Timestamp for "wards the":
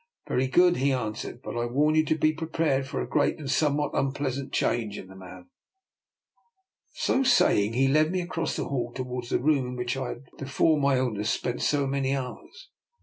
9.03-9.37